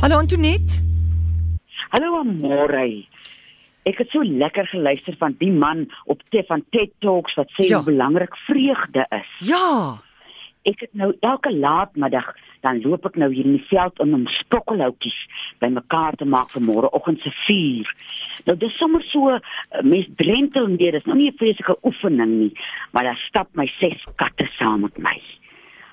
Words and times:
Hallo 0.00 0.16
Antoinette. 0.18 0.78
Hallo 1.90 2.18
Amore. 2.20 3.04
Ek 3.88 3.98
het 4.02 4.10
so 4.12 4.22
lekker 4.22 4.66
geluister 4.68 5.16
van 5.18 5.34
die 5.40 5.50
man 5.52 5.86
op 6.04 6.20
te 6.30 6.42
van 6.46 6.64
TED 6.70 6.92
Talks 7.02 7.34
wat 7.38 7.50
sê 7.56 7.66
Ja. 7.68 7.76
hoe 7.76 7.84
belangrik 7.84 8.36
vreugde 8.46 9.06
is. 9.10 9.48
Ja. 9.48 9.98
Ek 10.62 10.80
het 10.80 10.92
nou 10.94 11.14
elke 11.20 11.52
laatmiddag 11.56 12.34
dan 12.60 12.80
loop 12.82 13.06
ek 13.06 13.16
nou 13.16 13.32
hier 13.32 13.44
in 13.46 13.56
die 13.56 13.66
veld 13.70 13.98
om 14.02 14.14
om 14.14 14.26
sprokkelhoutjies 14.26 15.18
bymekaar 15.58 16.16
te 16.18 16.24
maak 16.24 16.50
vir 16.50 16.62
môreoggend 16.62 17.20
se 17.22 17.30
vuur. 17.46 17.86
Nou 18.44 18.56
dis 18.58 18.76
sommer 18.78 19.02
so 19.02 19.30
uh, 19.30 19.40
mens 19.82 20.06
drentel 20.16 20.64
en 20.66 20.76
dit 20.76 20.94
is 20.94 21.04
nou 21.04 21.16
nie 21.16 21.30
'n 21.30 21.36
vreeslike 21.38 21.76
oefening 21.82 22.38
nie, 22.38 22.52
maar 22.92 23.04
dan 23.04 23.16
stap 23.28 23.48
my 23.54 23.66
ses 23.78 24.04
katte 24.16 24.48
saam 24.58 24.80
met 24.80 24.98
my. 24.98 25.20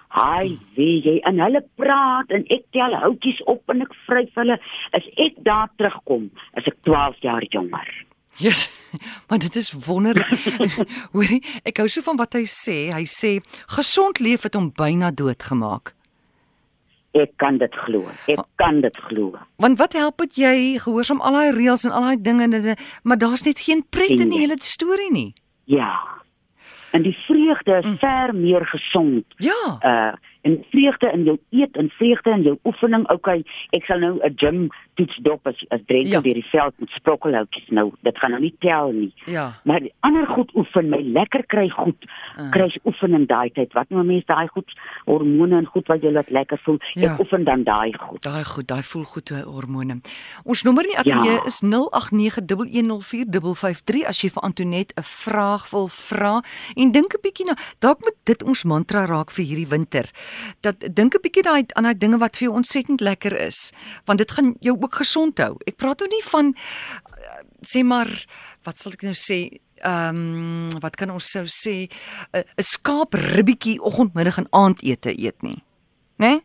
Ai, 0.10 0.58
wie 0.76 1.02
jy 1.04 1.18
en 1.28 1.40
hulle 1.40 1.62
praat 1.76 2.30
en 2.32 2.46
ek 2.50 2.64
tel 2.72 2.94
houtjies 3.02 3.42
op 3.52 3.64
en 3.74 3.82
ek 3.82 3.94
vryf 4.06 4.36
hulle. 4.40 4.58
As 4.94 5.04
ek 5.18 5.42
daar 5.44 5.70
terugkom, 5.78 6.30
is 6.58 6.68
ek 6.68 6.78
12 6.88 7.22
jaar 7.22 7.44
jonger. 7.52 7.90
Yes. 8.40 8.70
Maar 9.28 9.40
dit 9.40 9.56
is 9.56 9.72
wonderlik. 9.72 10.28
Hoorie, 11.16 11.42
ek 11.68 11.78
hou 11.82 11.88
so 11.92 12.02
van 12.06 12.16
wat 12.20 12.34
hy 12.38 12.46
sê. 12.48 12.78
Hy 12.96 13.04
sê 13.08 13.40
gesond 13.76 14.20
leef 14.24 14.44
het 14.48 14.56
hom 14.56 14.70
byna 14.72 15.12
doodgemaak. 15.12 15.92
Ek 17.16 17.32
kan 17.40 17.58
dit 17.60 17.76
glo. 17.86 18.08
Ek 18.28 18.40
kan 18.60 18.82
dit 18.84 18.96
glo. 19.08 19.34
Want 19.64 19.80
wat 19.80 19.94
help 19.96 20.18
dit 20.26 20.40
jy 20.44 20.56
gehoorsaam 20.84 21.22
al 21.24 21.36
daai 21.40 21.52
reëls 21.56 21.86
en 21.88 21.94
al 21.96 22.08
daai 22.10 22.22
dinge, 22.24 22.48
en 22.52 22.76
maar 23.04 23.20
daar's 23.20 23.44
net 23.48 23.60
geen 23.64 23.84
pret 23.90 24.12
in 24.12 24.30
die 24.30 24.40
Nee. 24.40 24.48
hele 24.48 24.58
storie 24.60 25.12
nie. 25.12 25.34
Ja. 25.72 25.94
En 26.96 27.02
die 27.02 27.18
vreugde 27.20 27.78
is 27.78 27.86
Mm. 27.86 27.98
ver 27.98 28.36
meer 28.36 28.66
gesond. 28.66 29.24
Ja. 29.38 29.78
Uh 29.82 30.14
en 30.46 30.60
vreugde 30.72 31.10
in 31.14 31.24
jou 31.26 31.38
eet 31.52 31.76
en 31.82 31.90
vreugde 31.98 32.30
in 32.38 32.42
jou 32.46 32.58
oefening. 32.70 33.08
Okay, 33.12 33.42
ek 33.74 33.84
sal 33.90 34.00
nou 34.00 34.20
'n 34.24 34.34
gym 34.38 34.70
toets 34.96 35.18
dop 35.26 35.48
as 35.48 35.66
as 35.70 35.80
drenk 35.90 36.06
Ja. 36.06 36.12
ja. 36.12 36.22
deur 36.22 36.34
die 36.34 36.46
veld 36.52 36.74
met 36.80 36.90
sprokkelhoutjies 36.90 37.68
nou. 37.70 37.92
Dit 38.02 38.18
gaan 38.18 38.32
nou 38.32 38.42
nie 38.42 38.56
tel 38.60 38.92
nie. 38.92 39.14
Ja. 39.26 39.52
Maar 39.64 39.80
die 39.80 39.94
ander 40.00 40.28
goed 40.28 40.52
oefen, 40.56 40.90
my 40.90 41.02
lekker 41.02 41.46
kry 41.46 41.70
goed. 41.70 42.06
Ah. 42.38 42.50
Kry 42.52 42.70
se 42.70 42.80
oefen 42.86 43.14
in 43.14 43.26
daai 43.26 43.50
tyd. 43.52 43.74
Wat 43.74 43.90
nou 43.90 44.04
mense 44.04 44.26
daai 44.26 44.48
goed 44.48 44.72
hormone 45.06 45.58
en 45.58 45.66
goed 45.66 45.88
wat 45.88 46.02
jy 46.02 46.12
laat 46.12 46.30
lekker 46.30 46.58
voel. 46.64 46.78
Ja. 46.94 47.14
Ek 47.14 47.20
oefen 47.20 47.44
dan 47.44 47.64
daai 47.64 47.94
goed. 48.00 48.22
Daai 48.22 48.44
goed, 48.44 48.68
daai 48.68 48.84
voel 48.84 49.04
goed 49.04 49.30
hoe 49.30 49.42
hormone. 49.44 50.02
Ons 50.44 50.64
nommer 50.64 50.84
in 50.84 50.90
die 50.90 50.98
ateljee 51.00 51.34
Ja. 51.34 51.44
is 51.46 51.62
0891104553 51.62 54.06
as 54.08 54.22
jy 54.22 54.30
vir 54.30 54.44
Antoinette 54.44 54.94
'n 54.98 55.04
vraag 55.04 55.70
wil 55.72 55.88
vra 55.88 56.42
en 56.76 56.92
dink 56.92 57.14
'n 57.14 57.20
bietjie 57.22 57.46
na 57.46 57.56
dalk 57.80 58.00
moet 58.02 58.16
dit 58.24 58.44
ons 58.44 58.64
mantra 58.64 59.06
raak 59.06 59.32
vir 59.32 59.46
hierdie 59.46 59.68
winter. 59.70 60.06
Dat 60.62 60.80
dink 60.80 61.16
'n 61.16 61.22
bietjie 61.22 61.44
daai 61.44 61.64
aan 61.74 61.84
daai 61.84 61.98
dinge 61.98 62.18
wat 62.18 62.38
vir 62.38 62.48
jou 62.48 62.56
ontsettend 62.56 63.02
lekker 63.02 63.34
is, 63.48 63.74
want 64.06 64.20
dit 64.20 64.32
gaan 64.32 64.56
jou 64.60 64.78
ook 64.82 64.96
gesond 64.96 65.38
hou. 65.38 65.58
Ek 65.68 65.78
praat 65.78 66.00
nou 66.00 66.10
nie 66.10 66.24
van 66.24 66.56
uh, 66.56 67.44
sê 67.62 67.84
maar 67.84 68.10
wat 68.64 68.78
sal 68.78 68.92
ek 68.92 69.04
nou 69.04 69.14
sê 69.16 69.60
Ehm 69.86 70.16
um, 70.16 70.80
wat 70.80 70.96
kan 70.96 71.12
ons 71.12 71.32
sou 71.32 71.44
sê 71.46 71.76
'n 72.32 72.40
'n 72.40 72.68
skaapribbietjie 72.74 73.82
oggendmiddag 73.82 74.38
en 74.38 74.48
aandete 74.50 75.12
eet 75.20 75.42
nie. 75.42 75.62
Né? 76.18 76.28
Nee? 76.28 76.40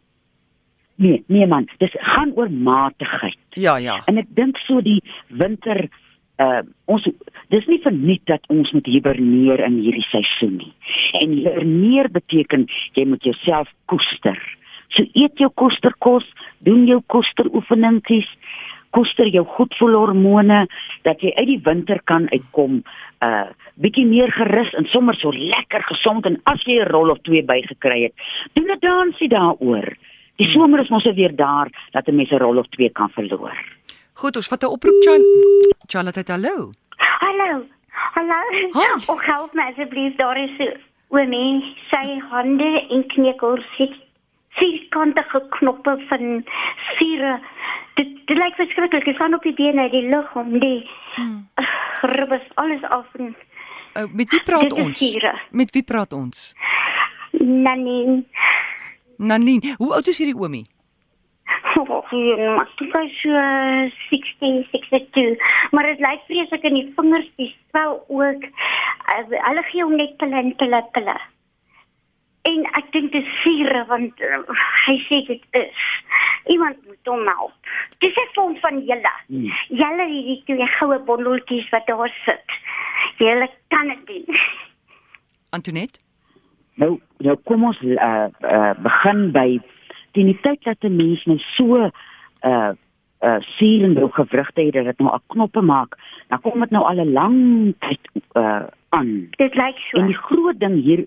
Nee, 1.01 1.25
nee 1.27 1.47
man, 1.47 1.69
dis 1.79 1.95
gaan 1.99 2.33
oor 2.37 2.51
matigheid. 2.51 3.39
Ja, 3.51 3.77
ja. 3.77 4.03
En 4.05 4.19
ek 4.19 4.27
dink 4.29 4.57
so 4.57 4.81
die 4.81 5.03
winter 5.29 5.89
uh 6.41 6.63
ons 6.85 7.07
dis 7.49 7.67
nie 7.67 7.81
verniet 7.85 8.27
dat 8.27 8.45
ons 8.49 8.73
moet 8.73 8.87
hiberneer 8.87 9.61
in 9.65 9.79
hierdie 9.81 10.07
seisoen 10.11 10.57
nie. 10.57 10.73
En 11.13 11.33
hiberneer 11.33 12.11
beteken 12.11 12.67
jy 12.93 13.05
moet 13.05 13.25
jouself 13.25 13.69
koester. 13.85 14.39
So 14.89 15.03
eet 15.15 15.39
jou 15.39 15.51
kosterkos, 15.55 16.27
doen 16.59 16.87
jou 16.87 17.01
kosteroefeningetjies, 17.07 18.29
koester 18.91 19.29
jou 19.31 19.45
goedvoelhormone 19.57 20.65
dat 21.07 21.21
jy 21.23 21.33
uit 21.37 21.47
die 21.47 21.61
winter 21.65 22.01
kan 22.11 22.29
uitkom 22.33 22.83
uh 23.27 23.49
bietjie 23.81 24.05
meer 24.05 24.29
gerus 24.37 24.75
en 24.77 24.85
sommer 24.93 25.17
so 25.17 25.33
lekker 25.33 25.81
gesond 25.89 26.27
en 26.29 26.37
as 26.53 26.61
jy 26.69 26.81
'n 26.81 26.91
rol 26.91 27.11
of 27.11 27.21
twee 27.25 27.43
bygekry 27.43 28.03
het, 28.03 28.15
doen 28.53 28.69
'n 28.69 28.81
dansie 28.81 29.29
daaroor. 29.29 29.97
Die 30.37 30.49
somer 30.53 30.81
is 30.81 30.91
mos 30.91 31.05
weer 31.05 31.35
daar 31.37 31.69
dat 31.93 32.09
'n 32.09 32.17
mens 32.17 32.31
'n 32.31 32.43
rol 32.43 32.59
of 32.59 32.67
twee 32.69 32.91
kan 32.91 33.09
verloor. 33.11 33.57
Goed, 34.15 34.37
ons 34.37 34.49
vat 34.49 34.63
'n 34.63 34.67
oproep 34.67 35.03
Charl. 35.05 35.23
Charlotte, 35.87 36.33
hallo. 36.33 36.73
Hallo. 36.97 37.65
Hallo. 38.15 38.41
Hi. 38.73 38.89
Och 39.13 39.25
help 39.25 39.55
my 39.55 39.63
asseblief, 39.71 40.17
daar 40.17 40.37
is 40.37 40.51
'n 40.59 40.90
oomie, 41.11 41.75
sy 41.91 42.19
hande 42.31 42.71
en 42.91 43.05
knikkels 43.15 43.67
het 43.79 43.95
vierkantige 44.59 45.43
knoppe 45.59 45.97
van 46.09 46.43
vure. 46.99 47.37
Dit 47.99 48.17
dit 48.27 48.39
lyk 48.39 48.55
verskriklik. 48.59 49.05
Sy 49.05 49.15
staan 49.19 49.35
op 49.35 49.43
die 49.47 49.55
bene 49.59 49.89
die 49.91 50.07
lug 50.09 50.35
om 50.39 50.59
die 50.63 50.89
Hmm. 51.15 51.49
ribbes 52.03 52.47
alles 52.55 52.83
af 52.89 53.07
en 53.19 53.35
Uh, 53.99 54.05
met 54.15 54.31
wie 54.31 54.39
praat 54.47 54.69
Dit 54.69 54.73
ons? 54.73 54.99
Sire. 54.99 55.33
Met 55.51 55.73
wie 55.75 55.83
praat 55.83 56.13
ons? 56.13 56.55
Nanny. 57.33 58.23
Nanine, 59.19 59.75
hoe 59.79 59.93
oud 59.95 60.07
is 60.07 60.19
hierdie 60.19 60.37
oomie? 60.39 60.67
Oh, 62.13 62.39
ja, 62.39 62.55
maar 62.55 62.69
dit 62.77 62.95
is 62.95 63.21
so 63.21 63.31
16, 64.09 64.67
62. 64.71 65.71
Maar 65.71 65.83
dit 65.83 65.99
lyk 65.99 66.21
vreeslik 66.27 66.63
in 66.63 66.75
die 66.75 66.93
vingers, 66.97 67.29
die 67.37 67.57
swel 67.69 68.05
ook. 68.09 68.43
Uh, 68.45 69.23
hulle 69.29 69.63
gee 69.63 69.85
hom 69.85 69.95
net 69.97 70.17
pille 70.17 70.37
en 70.37 70.55
pille 70.57 70.81
pille. 70.93 71.17
En 72.43 72.67
ek 72.81 72.91
dink 72.93 73.13
dit 73.13 73.23
is 73.23 73.41
vure 73.45 73.85
want 73.87 74.21
uh, 74.27 74.43
hy 74.87 74.97
sê 75.07 75.23
dit 75.29 75.59
is. 75.61 75.87
Iemand 76.51 76.83
moet 76.87 77.13
hom 77.13 77.27
help. 77.31 77.73
Dis 78.03 78.17
'n 78.17 78.29
vorm 78.35 78.57
van 78.65 78.83
julle. 78.91 79.15
Hmm. 79.27 79.51
Julle 79.69 80.07
hierdie 80.11 80.43
twee 80.45 80.67
goue 80.79 80.99
bondeltjies 80.99 81.69
wat 81.71 81.87
daar 81.87 82.15
sit. 82.25 82.59
Julle 83.19 83.51
kan 83.69 83.89
dit 83.89 84.07
doen. 84.07 84.39
Antoinette? 85.51 86.01
Nou, 86.75 87.01
nou 87.19 87.37
kom 87.45 87.65
ons 87.65 87.81
uh, 87.83 88.27
uh 88.41 88.73
begin 88.83 89.31
by 89.33 89.61
teen 90.13 90.27
die 90.27 90.41
tyd 90.43 90.63
dat 90.63 90.83
'n 90.85 90.97
mens 90.97 91.25
nou 91.25 91.39
so 91.39 91.91
uh 92.45 92.73
uh 93.21 93.41
suur 93.41 93.85
en 93.85 93.95
droog 93.95 94.15
gewrigte 94.15 94.63
het 94.63 94.73
dat 94.73 94.85
dit 94.85 94.99
nou 94.99 95.11
al 95.11 95.23
knoppe 95.27 95.61
maak, 95.61 95.99
dan 96.29 96.41
kom 96.41 96.61
dit 96.61 96.71
nou 96.71 96.85
al 96.85 97.05
'n 97.05 97.13
lang 97.13 97.75
tyd 97.79 98.25
uh 98.35 98.67
aan. 98.89 99.29
Dit 99.31 99.55
lyk 99.55 99.79
so. 99.79 99.99
En 99.99 100.07
die 100.07 100.17
groot 100.17 100.59
ding 100.59 100.83
hier 100.83 101.07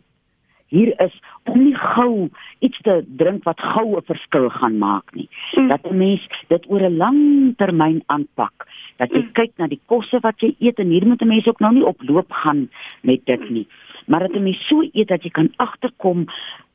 hier 0.74 0.94
is 1.06 1.13
om 1.44 1.59
nie 1.63 1.75
gou 1.78 2.30
iets 2.66 2.80
te 2.81 2.96
drink 3.19 3.44
wat 3.44 3.59
gou 3.59 3.97
'n 3.97 4.06
verskil 4.09 4.50
gaan 4.50 4.78
maak 4.78 5.13
nie. 5.13 5.30
Mm. 5.53 5.68
Dat 5.68 5.86
'n 5.86 5.97
mens 5.97 6.28
dit 6.47 6.63
oor 6.68 6.81
'n 6.81 6.97
lang 6.97 7.19
termyn 7.58 8.03
aanpak. 8.06 8.68
Dat 8.97 9.12
jy 9.12 9.22
Mm. 9.22 9.31
kyk 9.31 9.52
na 9.58 9.68
die 9.68 9.81
kosse 9.86 10.19
wat 10.19 10.40
jy 10.40 10.56
eet 10.59 10.80
en 10.80 10.90
hier 10.90 11.08
moet 11.08 11.22
'n 11.22 11.28
mens 11.28 11.47
ook 11.47 11.59
nou 11.59 11.74
nie 11.74 11.86
oploop 11.86 12.31
gaan 12.31 12.69
met 13.02 13.25
dit 13.25 13.50
nie. 13.50 13.68
Maar 14.08 14.19
dat 14.19 14.34
'n 14.34 14.44
mens 14.44 14.68
so 14.68 14.81
eet 14.81 15.08
dat 15.08 15.24
jy 15.24 15.30
kan 15.30 15.53
agterkom 15.56 16.25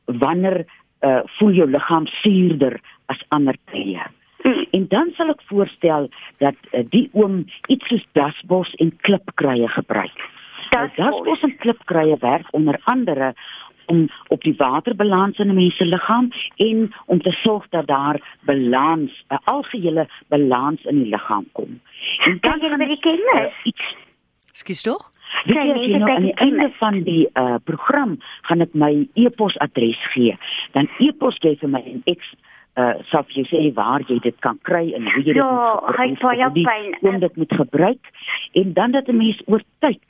wanneer 0.05 0.65
uh 1.01 1.21
voel 1.37 1.51
jou 1.51 1.69
liggaam 1.69 2.07
suurder 2.07 2.79
as 3.05 3.21
ander 3.29 3.55
tye. 3.71 4.01
Mm. 4.43 4.65
En 4.71 4.87
dan 4.87 5.11
sal 5.15 5.29
ek 5.29 5.41
voorstel 5.51 6.09
dat 6.37 6.55
uh, 6.71 6.83
die 6.89 7.09
oom 7.13 7.45
iets 7.67 7.87
soos 7.87 8.05
dasbos 8.11 8.73
en 8.79 8.95
klipkruie 9.07 9.67
gebruik. 9.67 10.19
Nou, 10.69 10.87
Dasbos. 10.87 10.95
Dasbos 10.95 11.41
en 11.41 11.57
klipkruie 11.57 12.17
werk 12.19 12.47
onder 12.51 12.79
andere 12.83 13.33
om 13.89 14.09
op 14.27 14.41
die 14.41 14.53
waterbalans 14.57 15.37
in 15.39 15.49
'n 15.49 15.55
mens 15.55 15.75
se 15.77 15.85
liggaam 15.85 16.29
en 16.55 16.93
om 17.05 17.21
te 17.21 17.31
sorg 17.31 17.69
dat 17.69 17.87
daar 17.87 18.37
balans, 18.41 19.11
'n 19.29 19.39
algehele 19.43 20.07
balans 20.27 20.83
in 20.83 21.03
die 21.03 21.09
liggaam 21.09 21.45
kom. 21.51 21.81
En 22.25 22.39
Kan 22.39 22.59
jy 22.59 22.77
by 22.77 22.85
die 22.85 22.99
kinders? 22.99 23.53
uh, 23.53 23.65
iets 23.65 23.95
Skus 24.53 24.81
tog? 24.81 25.11
Weet 25.45 25.55
jy, 25.55 25.71
as 25.71 25.81
jy 25.81 25.87
mense 25.87 25.99
nou 25.99 26.09
aan 26.15 26.21
die 26.23 26.33
einde 26.45 26.69
van 26.79 27.03
die 27.03 27.29
uh 27.35 27.55
program 27.63 28.17
gaan 28.41 28.61
ek 28.61 28.73
my 28.73 29.07
e-posadres 29.15 29.99
gee. 30.13 30.37
Dan 30.73 30.89
e-pos 30.99 31.37
jy 31.41 31.55
vir 31.61 31.69
my 31.69 31.81
en 31.85 32.01
ek 32.07 32.21
uh 32.77 32.93
sal 33.11 33.23
vir 33.23 33.33
jou 33.43 33.45
sê 33.51 33.73
waar 33.73 34.01
jy 34.07 34.19
dit 34.19 34.35
kan 34.39 34.57
kry 34.63 34.93
en 34.95 35.03
hoe 35.03 35.21
jy 35.23 35.33
dit 35.33 35.35
Ja, 35.35 35.79
moet 35.85 35.95
hy 35.97 36.07
gebruik, 36.15 36.41
hoe 36.41 36.53
die 36.53 36.65
fyn. 36.65 36.95
oom 37.01 37.19
dit 37.19 37.35
moet 37.37 37.53
gebruik 37.53 38.03
en 38.53 38.73
dan 38.73 38.91
dat 38.91 39.07
'n 39.07 39.17
mens 39.17 39.41
oor 39.47 39.61
tyd 39.79 40.01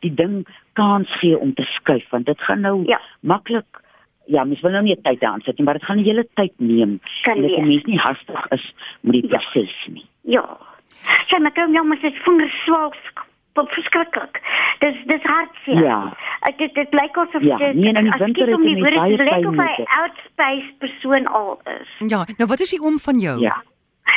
die 0.00 0.14
ding 0.14 0.46
kans 0.74 1.08
gee 1.20 1.38
om 1.38 1.54
te 1.54 1.62
skuif 1.62 2.08
want 2.10 2.26
dit 2.26 2.40
gaan 2.40 2.60
nou 2.60 2.84
Ja. 2.86 3.00
maklik 3.20 3.80
ja, 4.26 4.44
mens 4.44 4.60
wil 4.60 4.70
nou 4.70 4.82
nie 4.82 4.96
tyd 5.02 5.20
daaraan 5.20 5.40
sit 5.42 5.58
nie, 5.58 5.64
maar 5.64 5.74
dit 5.74 5.84
gaan 5.84 5.98
'n 5.98 6.04
hele 6.04 6.24
tyd 6.34 6.52
neem. 6.58 7.00
Kan 7.22 7.36
en 7.36 7.42
dat 7.42 7.50
'n 7.50 7.54
wees. 7.56 7.66
mens 7.66 7.84
nie 7.84 7.98
hastig 7.98 8.46
is 8.50 8.72
met 9.00 9.12
die 9.12 9.28
Ja. 9.30 9.38
proses 9.38 9.86
nie. 9.88 10.04
Ja. 10.24 10.56
Sy 11.28 11.38
maar 11.38 11.52
kom 11.52 11.72
jou 11.72 11.84
maar 11.86 11.98
sy 11.98 12.10
vingers 12.10 12.62
swak 12.64 13.26
verskriklik. 13.54 14.40
Dis 14.80 14.96
dis 15.06 15.22
hartseer. 15.22 15.82
Ja. 15.84 16.12
Ek 16.48 16.58
dit 16.58 16.74
dit 16.74 16.92
lyk 16.92 17.16
asof 17.16 17.42
Ja, 17.42 17.56
dit 17.56 17.74
nee, 17.74 17.92
in 17.92 18.04
die 18.04 18.12
as 18.12 18.18
winter 18.18 18.48
ek 18.48 18.54
om 18.54 18.62
die 18.62 18.76
woorde 18.80 19.08
dit 19.08 19.18
lyk 19.18 19.28
pyn 19.28 19.46
of 19.48 19.56
hy 19.56 19.76
dit. 19.76 19.88
outspace 20.00 20.72
persoon 20.78 21.26
al 21.26 21.60
is. 21.64 21.88
Ja, 22.08 22.24
nou 22.38 22.48
wat 22.48 22.60
is 22.60 22.70
die 22.70 22.80
oom 22.82 22.98
van 22.98 23.18
jou? 23.18 23.38
Ja. 23.40 23.62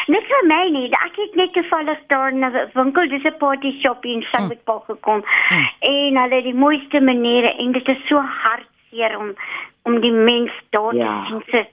Net 0.08 0.24
vir 0.30 0.48
my 0.48 0.70
nie. 0.70 0.90
Ek 1.06 1.16
het 1.18 1.36
net 1.36 1.54
toevallig 1.54 2.00
daar 2.08 2.34
na 2.34 2.48
'n 2.50 2.70
winkel, 2.74 3.08
dis 3.10 3.24
'n 3.26 3.38
party 3.38 3.72
shop 3.82 4.06
in 4.06 4.22
Sandwich 4.32 4.64
Park 4.64 4.86
gekom. 4.86 5.24
Mm. 5.50 5.68
En 5.80 6.18
hulle 6.22 6.36
het 6.36 6.44
die 6.44 6.54
mooiste 6.54 7.02
maniere 7.02 7.54
en 7.58 7.72
dit 7.72 7.88
is 7.88 8.08
so 8.08 8.18
hartseer 8.22 9.18
om 9.18 9.36
om 9.86 10.00
die 10.02 10.12
mens 10.12 10.52
daar 10.70 10.96
Ja. 10.96 11.24
te 11.24 11.28
sien 11.30 11.44
sit. 11.46 11.72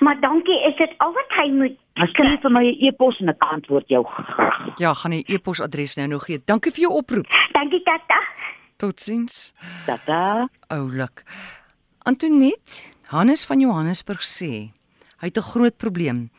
Maar 0.00 0.20
dankie, 0.20 0.58
is 0.68 0.76
dit 0.76 0.92
al 0.98 1.12
wat 1.12 1.30
hy 1.36 1.50
moet 1.52 1.76
skryf 2.10 2.40
vir 2.40 2.50
my 2.50 2.64
'n 2.64 2.76
e-pos 2.86 3.18
en 3.20 3.28
ek 3.28 3.42
antwoord 3.52 3.88
jou 3.88 4.04
graag. 4.06 4.78
Ja, 4.78 4.94
gaan 4.94 5.10
die 5.10 5.24
e-posadres 5.26 5.96
nou 5.96 6.08
nog 6.08 6.24
gee. 6.24 6.40
Dankie 6.44 6.72
vir 6.72 6.80
jou 6.80 6.92
oproep. 6.96 7.26
Dankie 7.52 7.82
tata. 7.82 8.20
Totsiens. 8.76 9.52
Tata. 9.86 10.48
Oulik. 10.68 11.22
Antoinette, 12.06 12.88
Hannes 13.10 13.44
van 13.46 13.60
Johannesburg 13.60 14.22
sê 14.22 14.70
hy 15.20 15.26
het 15.28 15.36
'n 15.36 15.42
groot 15.52 15.76
probleem. 15.76 16.30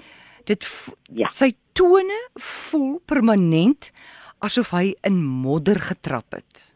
Dit 0.45 0.65
Ja. 1.13 1.27
sy 1.29 1.53
tone 1.73 2.29
voel 2.39 2.99
permanent 3.05 3.91
asof 4.39 4.71
hy 4.71 4.95
in 5.03 5.23
modder 5.23 5.79
getrap 5.79 6.31
het. 6.31 6.75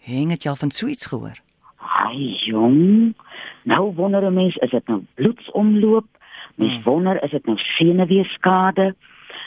Heng 0.00 0.30
het 0.30 0.42
jy 0.42 0.50
al 0.50 0.56
van 0.56 0.70
so 0.70 0.86
iets 0.86 1.06
gehoor? 1.06 1.38
Ai 1.78 2.34
jong. 2.46 3.14
Nou 3.66 3.92
wonder 3.94 4.22
'n 4.22 4.34
mens, 4.34 4.56
is 4.56 4.70
dit 4.70 4.86
nou 4.88 5.02
bloedsomloop? 5.14 6.06
Mens 6.54 6.72
Hmm. 6.72 6.82
wonder, 6.82 7.22
is 7.22 7.30
dit 7.30 7.46
nou 7.46 7.58
senuweeskade? 7.58 8.94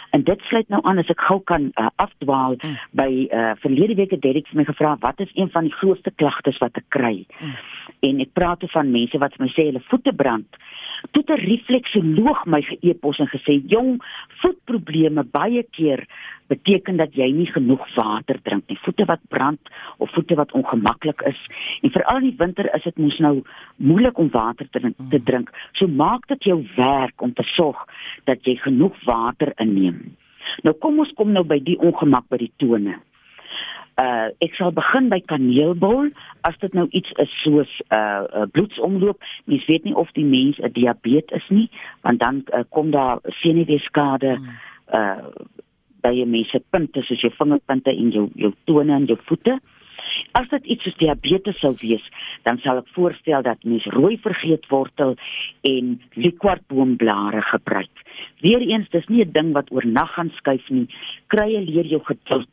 En 0.09 0.23
dit 0.23 0.39
sluit 0.41 0.67
nou 0.69 0.83
aan 0.83 0.97
as 0.97 1.07
ek 1.07 1.21
gou 1.21 1.39
kan 1.43 1.71
uh, 1.75 1.87
afdwaal 1.95 2.55
Mm. 2.57 2.77
by 2.91 3.27
uh, 3.31 3.51
verlede 3.61 3.95
week 3.95 4.11
het 4.11 4.21
Derek 4.21 4.47
vir 4.47 4.57
my 4.57 4.65
gevra 4.65 4.97
wat 4.99 5.19
is 5.19 5.29
een 5.33 5.49
van 5.49 5.63
die 5.63 5.73
grootste 5.73 6.11
klagtes 6.15 6.57
wat 6.57 6.77
ek 6.77 6.83
kry. 6.87 7.25
Mm. 7.39 7.53
En 7.99 8.19
ek 8.19 8.33
praat 8.33 8.59
toe 8.59 8.69
van 8.69 8.91
mense 8.91 9.17
wat 9.17 9.33
vir 9.37 9.45
my 9.45 9.51
sê 9.51 9.65
hulle 9.69 9.81
voete 9.89 10.13
brand. 10.13 10.47
Toe 11.11 11.23
'n 11.27 11.45
refleksoloog 11.45 12.45
my 12.45 12.61
geëpos 12.61 13.19
en 13.19 13.27
gesê, 13.27 13.61
"Jong, 13.67 14.01
voetprobleme 14.41 15.23
baie 15.23 15.63
keer 15.71 16.07
beteken 16.49 16.97
dat 16.97 17.13
jy 17.17 17.29
nie 17.31 17.47
genoeg 17.51 17.83
water 17.95 18.39
drink 18.43 18.69
nie. 18.69 18.77
Voete 18.81 19.05
wat 19.09 19.21
brand 19.29 19.59
of 19.97 20.11
voete 20.15 20.35
wat 20.39 20.51
ongemaklik 20.57 21.21
is. 21.29 21.41
En 21.81 21.93
veral 21.93 22.21
in 22.21 22.29
die 22.29 22.37
winter 22.37 22.69
is 22.75 22.83
dit 22.83 22.97
mos 22.97 23.17
nou 23.19 23.35
moeilik 23.75 24.17
om 24.17 24.31
water 24.33 24.69
te, 24.69 24.79
drink- 24.79 25.09
te 25.09 25.21
drink. 25.23 25.51
So 25.73 25.87
maak 25.87 26.27
dit 26.27 26.43
jou 26.43 26.63
werk 26.75 27.21
om 27.21 27.33
te 27.33 27.43
sorg 27.43 27.85
dat 28.25 28.45
jy 28.45 28.55
genoeg 28.55 28.97
water 29.05 29.53
inneem. 29.57 30.15
Nou 30.65 30.73
kom 30.81 30.99
ons 30.99 31.11
kom 31.15 31.31
nou 31.31 31.43
by 31.45 31.59
die 31.63 31.77
ongemak 31.77 32.25
by 32.29 32.37
die 32.41 32.51
tone. 32.57 32.97
Uh 33.99 34.31
ek 34.39 34.53
sal 34.55 34.71
begin 34.71 35.09
by 35.11 35.19
kaneelbol 35.27 36.11
as 36.47 36.55
dit 36.61 36.75
nou 36.77 36.85
iets 36.95 37.11
is 37.19 37.31
soos 37.43 37.71
uh, 37.91 38.23
uh 38.23 38.45
bloedsomloop. 38.55 39.19
Mens 39.51 39.65
weet 39.67 39.83
nie 39.83 39.95
of 39.95 40.11
die 40.15 40.25
mens 40.25 40.59
'n 40.59 40.71
diabetes 40.71 41.43
is 41.43 41.49
nie, 41.49 41.69
want 42.01 42.19
dan 42.19 42.43
uh, 42.53 42.63
kom 42.69 42.91
daar 42.91 43.19
senuweeskade 43.41 44.37
uh 44.93 45.27
by 45.99 46.13
jou 46.15 46.27
mense 46.31 46.63
punte 46.71 47.01
soos 47.03 47.21
jou 47.21 47.31
vingerpunte 47.35 47.91
en 47.91 48.11
jou 48.11 48.29
jou 48.35 48.53
tone 48.63 48.93
en 48.95 49.05
jou 49.05 49.17
voete. 49.27 49.59
As 50.39 50.47
dit 50.49 50.65
iets 50.65 50.83
soos 50.83 50.97
diabetes 51.01 51.59
sou 51.59 51.73
wees, 51.81 52.05
dan 52.47 52.59
sal 52.63 52.79
ek 52.81 52.91
voorstel 52.95 53.43
dat 53.43 53.63
mens 53.67 53.85
rooi 53.95 54.17
vergeetwortel 54.23 55.15
en 55.67 55.95
liquorboomblare 56.15 57.41
gebruik. 57.51 58.03
Weereens, 58.43 58.89
dis 58.89 59.07
nie 59.07 59.25
'n 59.25 59.31
ding 59.31 59.51
wat 59.53 59.71
oornag 59.71 60.13
gaan 60.13 60.31
skuif 60.39 60.69
nie. 60.69 60.87
Krye 61.27 61.61
leer 61.61 61.85
jou 61.85 62.01
geduld. 62.03 62.47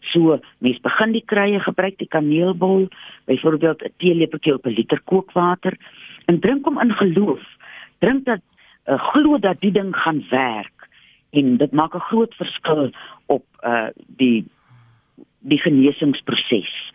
So, 0.00 0.40
mens 0.58 0.80
begin 0.80 1.12
die 1.12 1.24
krye 1.24 1.60
gebruik 1.60 1.98
die 1.98 2.08
kaneelbol, 2.08 2.88
byvoorbeeld 3.24 3.82
'n 3.82 3.92
teelepeltjie 3.98 4.54
op 4.54 4.66
'n 4.66 4.74
liter 4.74 5.00
kookwater 5.04 5.76
en 6.26 6.40
drink 6.40 6.64
hom 6.64 6.80
in 6.80 6.92
geloof. 6.92 7.42
Drink 7.98 8.24
dat 8.24 8.40
uh, 8.86 8.98
glo 9.12 9.38
dat 9.38 9.60
die 9.60 9.72
ding 9.72 9.96
gaan 9.96 10.24
werk 10.30 10.88
en 11.30 11.56
dit 11.56 11.72
maak 11.72 11.94
'n 11.94 12.08
groot 12.10 12.34
verskil 12.34 12.90
op 13.26 13.44
uh 13.62 13.88
die 14.16 14.44
die 15.40 15.58
genesingsproses. 15.58 16.92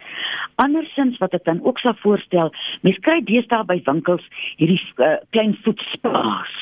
Andersins 0.55 1.17
wat 1.17 1.33
ek 1.33 1.43
dan 1.43 1.63
ook 1.63 1.79
sal 1.79 1.95
voorstel, 1.99 2.53
mens 2.81 2.99
kry 3.01 3.21
deesdae 3.23 3.65
by 3.65 3.81
winkels 3.85 4.23
hierdie 4.57 4.81
uh, 4.97 5.17
klein 5.29 5.57
voetspaas. 5.63 6.53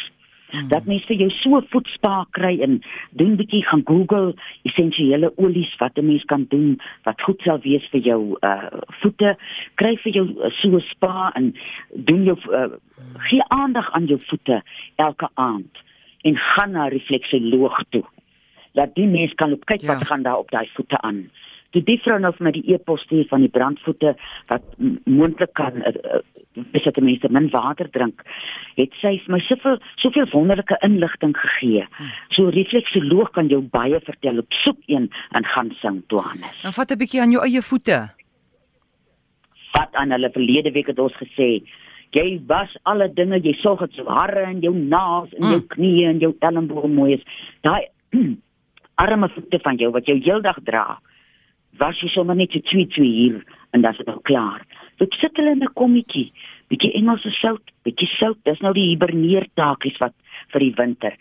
Mm. 0.54 0.68
Dat 0.68 0.86
mens 0.86 1.06
vir 1.10 1.18
jou 1.18 1.30
so 1.34 1.62
voetspa 1.74 2.28
kry 2.38 2.60
en 2.62 2.76
doen 3.18 3.36
bietjie 3.40 3.64
gaan 3.66 3.82
Google 3.90 4.36
essensiële 4.70 5.32
olies 5.42 5.72
wat 5.82 5.98
'n 5.98 6.06
mens 6.06 6.26
kan 6.30 6.46
doen 6.50 6.80
wat 7.04 7.22
goed 7.22 7.42
sal 7.42 7.60
wees 7.60 7.86
vir 7.90 8.02
jou 8.02 8.38
uh 8.42 8.70
voete. 9.02 9.36
Kry 9.82 9.96
vir 10.04 10.14
jou 10.14 10.28
uh, 10.30 10.52
so 10.62 10.80
spa 10.80 11.32
en 11.34 11.56
doen 11.94 12.24
jou 12.24 12.38
uh, 12.50 12.70
gee 13.18 13.44
aandag 13.48 13.92
aan 13.92 14.06
jou 14.06 14.20
voete 14.30 14.62
elke 14.96 15.30
aand 15.34 15.82
en 16.22 16.38
gaan 16.38 16.72
na 16.72 16.86
'n 16.86 16.90
refleksoloog 16.90 17.84
toe. 17.90 18.06
Dat 18.74 18.96
die 18.96 19.08
mens 19.08 19.34
kan 19.34 19.54
op 19.54 19.66
kyk 19.66 19.82
ja. 19.82 19.88
wat 19.88 20.08
gaan 20.08 20.22
daar 20.22 20.38
op 20.38 20.52
daai 20.52 20.70
voete 20.74 21.02
aan. 21.02 21.30
Toe 21.74 21.82
die 21.82 21.98
vrou 22.04 22.20
nou 22.22 22.32
vir 22.38 22.46
my 22.46 22.52
die 22.54 22.66
e-pos 22.74 23.02
stuur 23.08 23.26
van 23.32 23.42
die 23.42 23.50
brandvoete 23.50 24.14
wat 24.52 24.64
moontlik 25.10 25.54
kan 25.58 25.82
uh, 25.82 26.22
is 26.78 26.84
dit 26.86 27.00
mense 27.02 27.30
min 27.34 27.50
water 27.50 27.88
drink, 27.90 28.22
het 28.78 28.94
sy 29.02 29.16
vir 29.26 29.34
my 29.34 29.40
soveel 29.48 29.80
soveel 30.04 30.28
wonderlike 30.34 30.78
inligting 30.86 31.34
gegee. 31.38 31.86
So 32.36 32.52
refleksoloog 32.54 33.32
kan 33.34 33.50
jou 33.50 33.62
baie 33.74 34.00
vertel 34.06 34.38
op 34.44 34.54
soek 34.64 34.78
een 34.86 35.10
en 35.34 35.46
gaan 35.56 35.72
sing 35.82 36.04
Johannes. 36.14 36.60
Dan 36.62 36.74
vat 36.78 36.92
'n 36.92 36.98
bietjie 36.98 37.22
aan 37.22 37.32
jou 37.32 37.42
eie 37.44 37.62
voete. 37.62 37.98
Wat 39.74 39.90
aan 39.94 40.12
hulle 40.12 40.30
verlede 40.30 40.72
week 40.72 40.88
het 40.88 41.00
ons 41.00 41.16
gesê, 41.18 41.64
jy 42.12 42.42
was 42.48 42.70
alle 42.84 43.10
dinge, 43.14 43.40
jy 43.42 43.54
sorg 43.54 43.80
dat 43.80 43.96
jou 43.96 44.08
hare 44.08 44.44
en 44.46 44.60
jou 44.62 44.74
naels 44.76 45.34
en 45.34 45.50
jou 45.50 45.62
Mm. 45.62 45.68
knieë 45.68 46.10
en 46.10 46.20
jou 46.20 46.36
elmboë 46.40 46.94
mooi 46.94 47.14
is. 47.14 47.24
Daai 47.62 47.88
arme 49.04 49.30
voete 49.30 49.60
van 49.64 49.76
jou 49.78 49.92
wat 49.92 50.06
jou 50.06 50.20
heeldag 50.20 50.60
dra. 50.64 51.00
Was 51.78 52.00
jy 52.02 52.10
sommer 52.14 52.36
net 52.36 52.52
so 52.52 52.60
twee 52.60 52.88
twee 52.88 53.12
hier 53.12 53.44
en 53.74 53.82
dan 53.82 53.92
is 53.92 53.98
dit 53.98 54.08
nou 54.08 54.20
klaar. 54.22 54.66
Dit 55.02 55.14
sit 55.14 55.38
hulle 55.38 55.52
in 55.52 55.64
'n 55.64 55.74
kommetjie. 55.74 56.32
Bietjie 56.68 56.94
Engelse 56.94 57.30
sout, 57.30 57.72
bietjie 57.84 58.08
sout. 58.08 58.38
Dis 58.44 58.60
nou 58.60 58.74
die 58.74 58.90
hiberneertaakies 58.90 59.98
wat 59.98 60.14
vir 60.54 60.60
die 60.60 60.74
winter. 60.78 61.16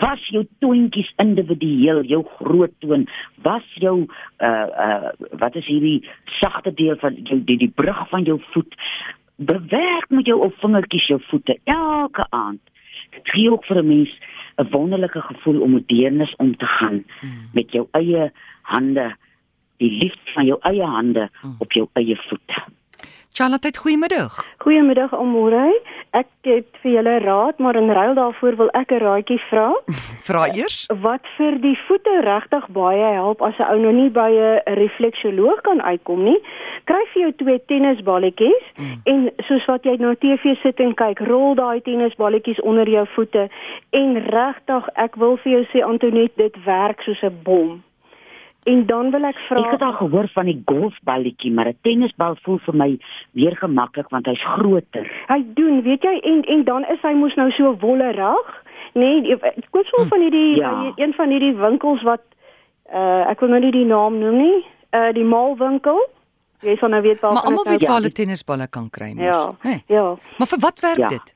Was 0.00 0.24
jou 0.28 0.46
toontjies 0.60 1.12
individueel, 1.16 2.02
jou 2.04 2.24
groot 2.38 2.72
toon, 2.80 3.06
was 3.42 3.64
jou 3.74 4.06
uh 4.40 4.66
uh 4.86 5.10
wat 5.32 5.56
is 5.56 5.66
hierdie 5.66 6.08
sagte 6.40 6.74
deel 6.74 6.96
van 6.96 7.14
jou 7.22 7.40
die 7.44 7.56
die 7.56 7.72
brug 7.74 8.08
van 8.08 8.24
jou 8.24 8.40
voet. 8.52 8.74
Bewerk 9.36 10.10
met 10.10 10.26
jou 10.26 10.40
op 10.40 10.54
vingertjies 10.60 11.06
jou 11.06 11.20
voete 11.30 11.58
elke 11.64 12.26
aand. 12.30 12.60
Dit 13.10 13.28
gee 13.34 13.50
ook 13.50 13.64
vir 13.64 13.78
'n 13.82 13.88
mens 13.88 14.10
'n 14.58 14.70
wonderlike 14.70 15.20
gevoel 15.20 15.60
om 15.60 15.72
met 15.72 15.88
deernis 15.88 16.34
om 16.36 16.56
te 16.56 16.66
gaan 16.66 17.04
Hmm. 17.20 17.48
met 17.52 17.72
jou 17.72 17.86
eie 17.92 18.32
hande, 18.62 19.16
die 19.78 19.90
liefde 19.90 20.32
van 20.34 20.44
jou 20.46 20.58
eie 20.62 20.84
hande 20.86 21.28
Mm. 21.42 21.54
op 21.58 21.72
jou 21.72 21.86
eie 21.94 22.16
voete. 22.28 22.62
Charlotte, 23.32 23.70
goeiemiddag. 23.78 24.34
Goeiemiddag 24.58 25.12
almore. 25.14 25.80
Ek 26.10 26.26
het 26.42 26.66
vir 26.82 26.90
julle 26.92 27.18
raad, 27.18 27.58
maar 27.58 27.76
in 27.76 27.90
ruil 27.90 28.14
daarvoor 28.14 28.56
wil 28.56 28.68
ek 28.74 28.90
'n 28.92 28.98
raadjie 28.98 29.38
vra 29.50 29.72
Vra 30.28 30.46
eers. 30.54 30.86
wat 31.02 31.20
vir 31.36 31.58
die 31.60 31.78
voete 31.86 32.20
regtig 32.24 32.66
baie 32.68 33.12
help 33.14 33.42
as 33.42 33.54
'n 33.58 33.62
ou 33.70 33.78
nou 33.78 33.92
nie 33.92 34.10
by 34.10 34.30
'n 34.30 34.74
refleksoloog 34.74 35.60
kan 35.60 35.82
uitkom 35.82 36.24
nie. 36.24 36.38
Kry 36.84 37.04
vir 37.12 37.22
jou 37.22 37.32
twee 37.32 37.58
tennisballetjies 37.66 38.64
Mm. 38.78 39.00
en 39.04 39.30
soos 39.46 39.64
wat 39.66 39.84
jy 39.84 39.96
nou 39.98 40.14
TV 40.16 40.56
sit 40.62 40.80
en 40.80 40.94
kyk, 40.94 41.20
rol 41.20 41.54
daai 41.54 41.80
tennisballetjies 41.80 42.60
onder 42.60 42.88
jou 42.88 43.06
voete 43.14 43.48
en 43.92 44.14
regtig, 44.24 44.88
ek 44.96 45.14
wil 45.16 45.36
vir 45.36 45.52
jou 45.52 45.64
sê 45.72 45.84
Antoinette, 45.86 46.36
dit 46.36 46.64
werk 46.64 47.00
soos 47.02 47.22
'n 47.22 47.38
bom. 47.44 47.82
En 48.68 48.82
dan 48.86 49.10
wil 49.14 49.24
ek 49.24 49.36
vra 49.48 49.60
Ek 49.64 49.70
het 49.78 49.82
al 49.86 49.92
gehoor 49.96 50.28
van 50.34 50.44
die 50.50 50.62
golfballetjie, 50.68 51.52
maar 51.52 51.68
'n 51.68 51.78
tennisbal 51.82 52.36
voel 52.44 52.58
vir 52.66 52.74
my 52.74 52.98
meer 53.32 53.56
gemaklik 53.56 54.08
want 54.10 54.26
hy's 54.26 54.42
groter. 54.44 55.06
Hy 55.28 55.40
doen, 55.54 55.82
weet 55.82 56.02
jy, 56.02 56.18
en 56.22 56.42
en 56.44 56.64
dan 56.64 56.84
is 56.84 57.00
hy 57.02 57.12
mos 57.14 57.34
nou 57.36 57.50
so 57.50 57.74
wollerig, 57.80 58.48
nê? 58.94 59.20
Nee, 59.22 59.36
ek 59.42 59.70
koop 59.70 59.86
so 59.86 60.04
van 60.04 60.20
hierdie 60.20 60.56
Ja. 60.56 60.92
een 60.96 61.12
van 61.14 61.30
hierdie 61.30 61.54
winkels 61.56 62.02
wat 62.02 62.20
uh 62.94 63.24
ek 63.30 63.40
wil 63.40 63.48
nou 63.48 63.60
nie 63.60 63.72
die 63.72 63.84
naam 63.84 64.18
noem 64.18 64.36
nie, 64.38 64.64
uh 64.92 65.12
die 65.12 65.24
maalwinkel. 65.24 65.98
Jy 66.62 66.76
sal 66.76 66.88
nou 66.88 67.02
weet 67.02 67.20
Maar 67.22 67.32
waarvan 67.32 67.46
almal 67.46 67.64
ek 67.64 67.70
weet 67.70 67.80
nou 67.80 67.90
waar 67.92 68.00
hulle 68.00 68.12
tennisballe 68.12 68.66
kan 68.68 68.90
kry 68.90 69.12
mos. 69.14 69.24
Ja. 69.24 69.52
Nee. 69.62 69.82
Ja. 69.86 70.16
Maar 70.38 70.46
vir 70.48 70.58
wat 70.60 70.80
werk 70.80 70.98
Ja. 70.98 71.08
dit? 71.08 71.34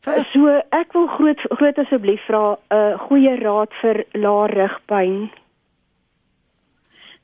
Vir 0.00 0.24
So 0.32 0.46
ek 0.70 0.92
wil 0.92 1.06
groot 1.06 1.38
groot 1.58 1.78
asseblief 1.78 2.20
vra 2.26 2.56
'n 2.70 2.74
uh, 2.74 2.98
goeie 2.98 3.36
raad 3.40 3.72
vir 3.80 4.04
lae 4.12 4.46
rugpyn. 4.46 5.30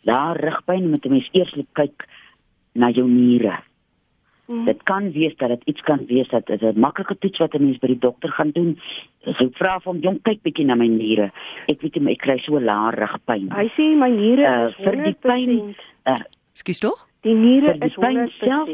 Daar 0.04 0.36
rugpyn 0.40 0.90
moet 0.90 1.04
'n 1.06 1.10
mens 1.10 1.28
eers 1.32 1.54
loop 1.54 1.68
kyk 1.74 2.06
na 2.74 2.90
jou 2.90 3.08
niere. 3.08 3.58
Hmm. 4.46 4.64
Dit 4.64 4.82
kan 4.82 5.12
wees 5.12 5.36
dat 5.36 5.48
dit 5.48 5.62
iets 5.64 5.80
kan 5.80 6.04
wees 6.06 6.28
dat 6.28 6.46
dit 6.46 6.62
'n 6.62 6.78
maklike 6.80 7.18
toets 7.18 7.38
wat 7.38 7.54
'n 7.54 7.64
mens 7.64 7.78
by 7.78 7.86
die 7.86 7.98
dokter 7.98 8.28
gaan 8.32 8.50
doen. 8.50 8.78
Ek 9.24 9.54
vra 9.56 9.78
vir 9.80 9.92
hom, 9.92 10.00
"Jong, 10.00 10.22
kyk 10.22 10.42
bietjie 10.42 10.64
na 10.64 10.74
my 10.74 10.86
niere." 10.86 11.30
Ek 11.68 11.80
weet 11.80 11.94
nie, 11.94 12.02
maar 12.02 12.12
ek 12.12 12.18
kry 12.18 12.38
so 12.38 12.58
lae 12.60 12.90
rugpyn. 12.90 13.50
Hy 13.52 13.68
sê 13.76 13.96
my 13.96 14.10
niere 14.10 14.42
Uh, 14.42 14.68
is 14.68 14.74
vir 14.74 14.92
die 14.92 15.14
100%. 15.14 15.20
pyn, 15.20 15.74
uh, 16.06 16.18
Ekskuus 16.52 16.78
tog? 16.78 17.06
Die 17.22 17.34
niere 17.34 17.76
is 17.80 17.94
pyn 17.94 18.16
100%. 18.16 18.32
self? 18.38 18.68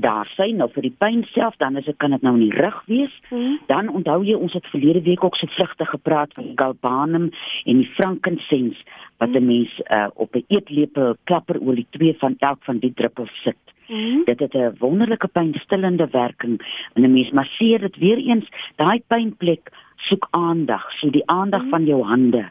Daar 0.00 0.28
sê 0.36 0.48
nou 0.56 0.68
vir 0.72 0.82
die 0.82 0.96
pyn 0.98 1.24
self, 1.32 1.56
dan 1.60 1.76
is 1.76 1.84
dit 1.84 1.96
kan 1.96 2.10
dit 2.10 2.22
nou 2.22 2.34
in 2.34 2.48
die 2.48 2.56
rug 2.56 2.82
wees. 2.86 3.12
Hmm. 3.28 3.58
Dan 3.66 3.88
onthou 3.88 4.22
jy 4.24 4.34
ons 4.34 4.52
het 4.52 4.66
verlede 4.72 5.02
week 5.02 5.24
ook 5.24 5.36
so 5.36 5.46
vlugtig 5.46 5.90
gepraat 5.90 6.32
van 6.34 6.52
galbanum 6.56 7.30
en 7.64 7.82
die 7.82 7.90
frankincense 7.98 8.80
wat 9.18 9.34
'n 9.36 9.46
mens 9.46 9.80
uh, 9.90 10.08
op 10.14 10.34
'n 10.34 10.44
eetlepel 10.48 11.16
klapperolie 11.24 11.86
twee 11.90 12.16
van 12.18 12.34
elk 12.38 12.64
van 12.64 12.78
die 12.78 12.92
druppels 12.94 13.42
sit. 13.42 13.60
Mm. 13.88 14.24
Dit 14.24 14.40
het 14.40 14.54
'n 14.54 14.76
wonderlike 14.78 15.28
pynstillende 15.28 16.08
werking 16.10 16.60
en 16.94 17.02
'n 17.02 17.12
mens 17.12 17.30
masseer 17.30 17.78
dit 17.80 17.96
weer 17.96 18.18
eens 18.18 18.48
daai 18.76 19.02
pynplek 19.06 19.70
soek 19.96 20.28
aandag, 20.30 20.90
so 20.92 21.10
die 21.10 21.26
aandag 21.26 21.62
mm. 21.62 21.68
van 21.68 21.84
jou 21.84 22.02
hande 22.02 22.50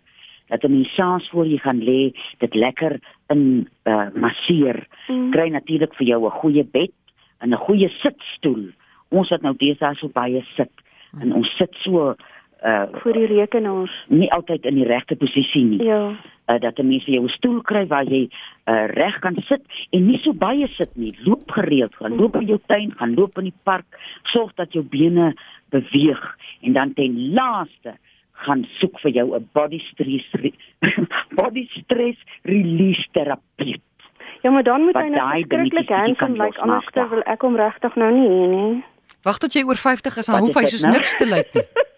dat 0.52 0.64
'n 0.64 0.72
mens 0.72 0.94
saans 0.94 1.30
voor 1.30 1.48
jy 1.48 1.58
gaan 1.58 1.84
lê, 1.84 2.12
dit 2.38 2.54
lekker 2.54 3.00
in 3.28 3.68
uh, 3.84 4.08
masseer. 4.16 4.88
Mm. 5.08 5.32
Kry 5.32 5.48
natuurlik 5.50 5.94
vir 5.96 6.08
jou 6.08 6.26
'n 6.26 6.40
goeie 6.42 6.64
bed 6.64 6.92
en 7.42 7.50
'n 7.54 7.64
goeie 7.66 7.90
sitstoel. 7.90 8.72
Ons 9.10 9.30
het 9.30 9.42
nou 9.42 9.56
deesdae 9.58 9.96
so 9.96 10.08
baie 10.08 10.44
sit 10.56 10.72
en 11.20 11.34
ons 11.34 11.58
sit 11.58 11.74
so 11.84 12.16
uh 12.62 12.86
vir 13.02 13.14
die 13.18 13.30
rekenaars 13.34 13.94
nie 14.08 14.30
altyd 14.36 14.66
in 14.70 14.76
die 14.76 14.86
regte 14.86 15.16
posisie 15.16 15.64
nie. 15.66 15.82
Ja. 15.84 16.14
Uh, 16.48 16.60
dat 16.60 16.78
'n 16.80 16.88
mens 16.88 17.06
jou 17.06 17.28
stoel 17.30 17.62
kry 17.62 17.88
waar 17.88 18.06
jy 18.06 18.30
uh 18.68 18.86
reg 18.94 19.20
kan 19.20 19.36
sit 19.48 19.62
en 19.92 20.08
nie 20.08 20.20
so 20.24 20.34
baie 20.34 20.68
sit 20.68 20.96
nie. 20.96 21.14
Loop 21.26 21.52
gereeld, 21.52 21.96
gaan 21.96 22.16
loop 22.16 22.36
in 22.36 22.48
jou 22.48 22.60
tuin, 22.66 22.94
gaan 22.98 23.14
loop 23.14 23.38
in 23.38 23.44
die 23.44 23.60
park, 23.64 23.86
sorg 24.24 24.54
dat 24.56 24.74
jou 24.74 24.84
bene 24.84 25.34
beweeg 25.70 26.38
en 26.62 26.74
dan 26.74 26.94
ten 26.94 27.34
laaste 27.34 27.98
gaan 28.46 28.66
soek 28.80 29.00
vir 29.00 29.12
jou 29.12 29.28
'n 29.36 29.50
body 29.54 29.80
stress 29.92 30.30
body 31.40 31.68
stress 31.82 32.20
release 32.44 33.08
terapie. 33.12 33.82
Ja, 34.42 34.50
maar 34.50 34.64
dan 34.64 34.82
moet 34.82 34.98
hy 34.98 35.08
net 35.14 35.46
skrikkelik 35.46 35.90
handsome 35.90 36.38
lyk 36.38 36.56
like, 36.56 36.62
anders 36.62 37.12
wil 37.14 37.22
ek 37.30 37.42
hom 37.46 37.56
regtig 37.56 37.96
nou 37.96 38.10
nie 38.16 38.30
hê 38.30 38.48
nie. 38.50 38.84
Wag 39.28 39.38
tot 39.38 39.54
jy 39.54 39.62
oor 39.70 39.78
50 39.78 40.18
is, 40.18 40.30
dan 40.32 40.42
hoef 40.42 40.58
hy 40.58 40.66
soos 40.66 40.86
nou? 40.88 40.94
niks 40.98 41.14
te 41.20 41.30
lyk 41.30 41.54
nie. 41.54 41.66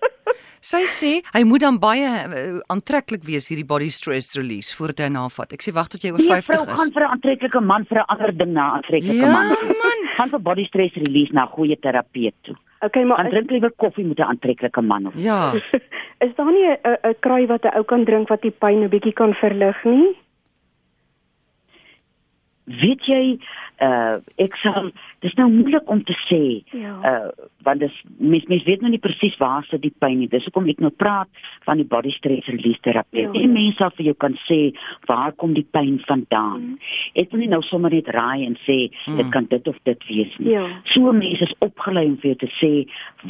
Sy 0.63 0.85
sê 0.87 1.09
hy 1.35 1.41
moet 1.43 1.59
dan 1.59 1.75
baie 1.79 2.07
uh, 2.07 2.59
aantreklik 2.71 3.25
wees 3.27 3.49
hierdie 3.51 3.67
body 3.67 3.89
stress 3.91 4.37
release 4.39 4.71
voordat 4.77 5.03
hy 5.03 5.09
navat. 5.11 5.51
Ek 5.55 5.63
sê 5.65 5.73
wag 5.75 5.89
tot 5.91 6.03
jy 6.03 6.13
oor 6.15 6.23
50 6.23 6.39
is. 6.39 6.61
Jy 6.69 6.77
gaan 6.79 6.93
vir 6.95 7.03
'n 7.03 7.11
aantreklike 7.15 7.61
man 7.71 7.87
vir 7.89 7.99
'n 7.99 8.05
ander 8.15 8.31
ding 8.31 8.53
na 8.55 8.67
aantreklike 8.79 9.19
ja, 9.19 9.31
man. 9.33 9.51
man. 9.83 10.05
Gaan 10.15 10.31
vir 10.31 10.39
body 10.39 10.65
stress 10.71 10.95
release 11.03 11.35
na 11.35 11.45
goeie 11.51 11.75
terapeut 11.75 12.35
toe. 12.47 12.55
Okay, 12.79 13.03
maar 13.03 13.27
drink 13.29 13.51
liewer 13.51 13.71
koffie 13.75 14.07
met 14.07 14.19
'n 14.19 14.31
aantreklike 14.31 14.81
man 14.81 15.07
of. 15.07 15.13
Ja. 15.15 15.51
is 16.25 16.35
daar 16.35 16.51
nie 16.51 16.67
'n 16.71 17.15
kraai 17.19 17.47
wat 17.47 17.67
'n 17.67 17.75
ou 17.75 17.83
kan 17.83 18.05
drink 18.05 18.29
wat 18.29 18.41
die 18.41 18.55
pyn 18.55 18.83
'n 18.83 18.89
bietjie 18.89 19.13
kan 19.13 19.33
verlig 19.35 19.83
nie? 19.83 20.15
Weet 22.65 23.03
jy 23.09 23.23
uh 23.83 24.19
ek 24.39 24.55
sal 24.61 24.91
dis 25.25 25.33
nou 25.39 25.47
moeilik 25.51 25.89
om 25.91 26.03
te 26.05 26.15
sê 26.27 26.43
ja. 26.77 26.93
uh 27.09 27.49
want 27.65 27.79
dis 27.79 27.95
mens 28.19 28.45
mens 28.51 28.63
weet 28.67 28.83
nou 28.83 28.91
nie 28.91 29.01
presies 29.01 29.35
waar 29.41 29.65
sit 29.69 29.81
die 29.83 29.93
pyn 30.03 30.19
nie 30.19 30.29
dis 30.31 30.45
hoekom 30.47 30.67
ek 30.71 30.81
nou 30.83 30.91
praat 30.91 31.29
van 31.67 31.79
die 31.81 31.87
body 31.87 32.11
stress 32.15 32.47
release 32.51 32.79
terapie 32.85 33.25
ja. 33.25 33.31
en 33.31 33.55
mense 33.55 33.79
sal 33.79 33.93
vir 33.97 34.11
jou 34.11 34.15
kan 34.25 34.35
sê 34.45 34.59
waar 35.09 35.33
kom 35.41 35.55
die 35.57 35.65
pyn 35.75 35.97
vandaan 36.07 36.59
mm. 36.61 36.91
ek 37.23 37.31
wil 37.31 37.43
nie 37.43 37.51
nou 37.51 37.61
sommer 37.67 37.95
net 37.95 38.11
raai 38.15 38.45
en 38.45 38.57
sê 38.67 38.77
mm. 38.87 39.19
dit 39.19 39.31
kan 39.35 39.47
dit 39.51 39.71
of 39.71 39.79
dit 39.89 40.07
wees 40.11 40.35
nie 40.39 40.55
ja. 40.55 40.65
so 40.93 41.15
mense 41.15 41.49
is 41.49 41.55
opgelei 41.65 42.05
om 42.11 42.19
vir 42.23 42.33
jou 42.33 42.41
te 42.45 42.51
sê 42.59 42.73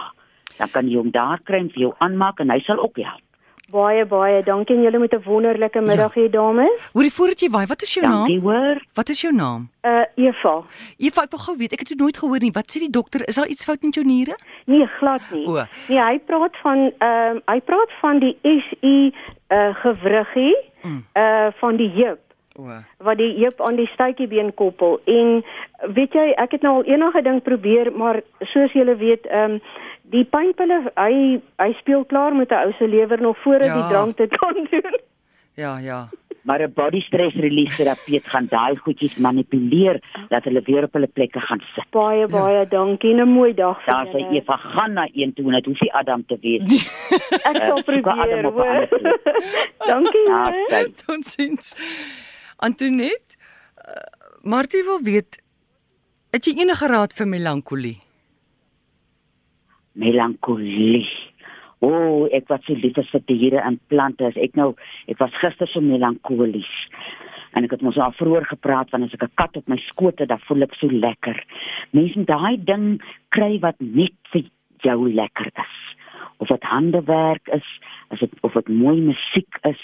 Dan 0.60 0.70
kan 0.70 0.86
jy 0.86 0.96
hom 1.00 1.10
daar 1.10 1.40
kry 1.42 1.58
en 1.64 1.72
vir 1.74 1.82
jou 1.88 1.92
aanmaak 2.04 2.36
en 2.44 2.52
hy 2.54 2.60
sal 2.66 2.78
ook 2.84 2.96
help. 3.02 3.29
Baie 3.70 4.04
baie 4.06 4.42
dankie 4.42 4.76
en 4.76 4.82
julle 4.82 4.98
moet 4.98 5.14
'n 5.14 5.22
wonderlike 5.24 5.80
middag 5.80 6.14
ja. 6.14 6.22
hê 6.22 6.30
dames. 6.30 6.90
Hoorie 6.92 7.12
voordat 7.12 7.40
jy 7.40 7.50
waai, 7.50 7.66
wat 7.66 7.82
is 7.82 7.94
jou 7.94 8.06
dankie, 8.06 8.40
naam? 8.40 8.42
Hoor. 8.42 8.82
Wat 8.94 9.08
is 9.08 9.20
jou 9.20 9.34
naam? 9.34 9.68
Uh 9.84 10.04
Eva. 10.14 10.62
Eva, 10.98 11.22
ek 11.22 11.30
wil 11.30 11.38
gou 11.38 11.56
weet, 11.56 11.72
ek 11.72 11.78
het 11.78 11.88
dit 11.88 11.98
nooit 11.98 12.16
gehoor 12.16 12.40
nie. 12.40 12.50
Wat 12.52 12.70
sê 12.70 12.78
die 12.78 12.90
dokter? 12.90 13.26
Is 13.28 13.34
daar 13.34 13.46
iets 13.46 13.64
fout 13.64 13.82
met 13.82 13.94
jou 13.94 14.06
niere? 14.06 14.36
Nee, 14.66 14.86
glad 14.86 15.22
nie. 15.30 15.46
O. 15.46 15.64
Nee, 15.88 16.00
hy 16.00 16.18
praat 16.18 16.56
van 16.62 16.90
ehm 16.98 17.36
uh, 17.36 17.42
hy 17.46 17.60
praat 17.60 17.90
van 18.00 18.18
die 18.18 18.36
SI 18.42 19.12
uh 19.48 19.74
gewriggie 19.82 20.56
mm. 20.82 21.04
uh 21.14 21.48
van 21.60 21.76
die 21.76 21.90
heup. 21.90 22.20
O. 22.58 22.66
Wat 22.98 23.16
die 23.16 23.32
heup 23.38 23.60
aan 23.60 23.76
die 23.76 23.86
stuitjiebeen 23.86 24.54
koppel 24.54 25.00
en 25.04 25.44
weet 25.94 26.12
jy, 26.12 26.32
ek 26.36 26.58
het 26.58 26.62
nou 26.62 26.74
al 26.80 26.88
enige 26.90 27.22
ding 27.22 27.42
probeer, 27.42 27.92
maar 27.92 28.20
soos 28.52 28.72
julle 28.72 28.96
weet, 28.96 29.26
ehm 29.26 29.56
um, 29.56 29.62
die 30.10 30.24
pynpille 30.24 30.80
hy 30.96 31.40
hy 31.62 31.70
speel 31.80 32.04
klaar 32.04 32.34
met 32.34 32.50
'n 32.50 32.66
ou 32.66 32.72
se 32.78 32.88
lewer 32.88 33.20
nog 33.20 33.38
voordat 33.44 33.68
ja. 33.68 33.74
die 33.74 33.88
drank 33.92 34.16
dit 34.16 34.36
kan 34.38 34.66
doen. 34.70 34.98
Ja, 35.54 35.78
ja. 35.78 36.08
Maar 36.42 36.62
'n 36.62 36.72
body 36.72 37.00
stress 37.00 37.34
release 37.34 37.76
terapeut 37.76 38.26
gaan 38.26 38.46
daai 38.48 38.76
goedjies 38.76 39.16
manipuleer 39.16 40.00
dat 40.28 40.44
hulle 40.44 40.62
weer 40.64 40.82
op 40.82 40.92
hulle 40.92 41.06
plekke 41.06 41.40
gaan 41.40 41.62
sit. 41.74 41.90
Baie 41.90 42.26
baie 42.26 42.58
ja. 42.58 42.64
dankie 42.64 43.10
en 43.10 43.20
'n 43.20 43.28
mooi 43.28 43.54
dag 43.54 43.84
vir 43.84 43.94
julle. 43.94 44.12
Daar 44.12 44.30
sê 44.30 44.34
Eva 44.34 44.56
gaan 44.56 44.92
na 44.92 45.08
een 45.12 45.32
toe 45.32 45.44
en 45.46 45.52
dit 45.52 45.66
hoef 45.66 45.80
nie 45.80 45.92
Adam 45.92 46.26
te 46.26 46.38
weet. 46.40 46.62
Ek 47.50 47.56
sal 47.56 47.78
uh, 47.78 47.84
probeer. 47.84 48.88
dankie. 49.92 50.28
Ja, 50.28 50.84
Totsiens. 51.06 51.76
Antoinette, 52.56 53.36
uh, 53.88 53.94
Martie 54.42 54.84
wil 54.84 55.00
weet 55.02 55.42
het 56.30 56.44
jy 56.44 56.52
enige 56.62 56.86
raad 56.86 57.12
vir 57.12 57.28
melankolie? 57.28 57.98
Melankolie. 59.92 61.08
O, 61.80 61.88
oh, 61.88 62.28
ek 62.36 62.50
was 62.52 62.60
so 62.66 62.76
lief 62.76 62.98
vir 62.98 63.22
diere 63.26 63.60
en 63.64 63.78
plante. 63.88 64.26
As 64.28 64.36
ek 64.36 64.56
nou, 64.58 64.74
ek 65.08 65.20
was 65.22 65.36
gister 65.40 65.68
so 65.70 65.80
melankolies. 65.80 66.72
En 67.56 67.64
ek 67.66 67.72
het 67.74 67.82
mos 67.82 67.98
al 67.98 68.12
vroeër 68.18 68.46
gepraat 68.52 68.90
van 68.92 69.06
as 69.06 69.14
ek 69.16 69.24
'n 69.24 69.38
kat 69.40 69.56
op 69.56 69.68
my 69.68 69.78
skoot 69.88 70.18
het, 70.18 70.28
dan 70.28 70.44
voel 70.46 70.62
ek 70.62 70.74
so 70.74 70.86
lekker. 70.86 71.42
Mense 71.92 72.24
daai 72.24 72.56
ding 72.64 73.00
kry 73.30 73.58
wat 73.58 73.80
net 73.80 74.14
vir 74.32 74.44
jou 74.84 75.08
lekker 75.08 75.48
is. 75.56 75.76
Of 76.38 76.48
dit 76.48 76.62
handewerk 76.62 77.48
is, 77.48 77.66
as 78.10 78.20
dit 78.20 78.32
of 78.42 78.52
dit 78.52 78.68
mooi 78.68 79.00
musiek 79.00 79.58
is, 79.64 79.82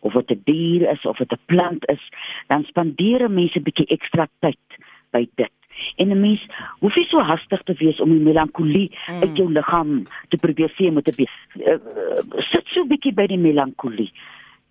of 0.00 0.12
dit 0.12 0.30
'n 0.30 0.42
dier 0.44 0.90
is 0.90 1.04
of 1.06 1.18
dit 1.18 1.32
'n 1.32 1.46
plant 1.46 1.84
is, 1.88 2.02
dan 2.48 2.64
spandeer 2.64 3.30
mense 3.30 3.58
'n 3.58 3.62
bietjie 3.62 3.90
ekstra 3.90 4.26
tyd 4.40 4.78
by 5.12 5.28
dit. 5.36 5.61
En 5.96 6.08
'n 6.08 6.20
mens 6.20 6.46
hoef 6.80 6.96
nie 6.96 7.06
so 7.06 7.18
hastig 7.20 7.62
te 7.62 7.74
wees 7.78 8.00
om 8.00 8.10
die 8.10 8.24
melankolie 8.24 8.90
mm. 8.90 9.22
uit 9.22 9.36
jou 9.36 9.52
liggaam 9.52 10.02
te 10.28 10.36
probeer 10.36 10.72
sien 10.76 10.94
met 10.94 11.08
'n 11.08 11.22
uh, 11.22 11.72
uh, 11.72 12.22
sit 12.38 12.66
so 12.66 12.82
'n 12.82 12.88
bietjie 12.88 13.14
by 13.14 13.26
die 13.26 13.38
melankolie 13.38 14.12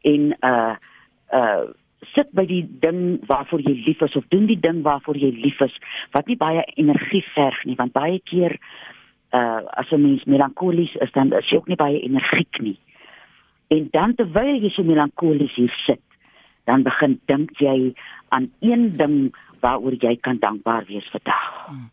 en 0.02 0.36
uh 0.42 0.76
uh 1.34 1.64
sit 2.16 2.32
by 2.34 2.46
die 2.50 2.64
ding 2.82 3.20
waarvoor 3.30 3.62
jy 3.62 3.76
lief 3.86 4.02
is 4.02 4.16
of 4.18 4.26
doen 4.34 4.48
die 4.50 4.60
ding 4.60 4.82
waarvoor 4.82 5.18
jy 5.18 5.30
lief 5.44 5.60
is 5.62 5.76
wat 6.12 6.28
nie 6.28 6.38
baie 6.38 6.64
energie 6.76 7.24
verg 7.36 7.60
nie 7.66 7.78
want 7.78 7.94
baie 7.94 8.20
keer 8.26 8.58
uh 9.38 9.62
as 9.78 9.92
'n 9.92 10.02
mens 10.02 10.24
melankolies 10.24 10.96
is 10.96 11.12
dan 11.12 11.34
is 11.34 11.50
jy 11.50 11.58
ook 11.58 11.68
nie 11.68 11.82
baie 11.84 12.00
energiek 12.02 12.62
nie 12.62 12.80
en 13.68 13.88
dan 13.92 14.16
terwyl 14.16 14.58
jy 14.62 14.70
so 14.70 14.84
melankolies 14.84 15.56
hier 15.56 15.74
sit 15.86 16.02
dan 16.66 16.84
begin 16.84 17.20
dink 17.26 17.52
jy 17.60 17.94
aan 18.30 18.52
een 18.60 18.98
ding 18.98 19.36
waaroor 19.62 19.96
jy 20.02 20.16
kan 20.26 20.40
dankbaar 20.42 20.86
wees 20.90 21.08
vandag. 21.14 21.48
Hmm. 21.68 21.88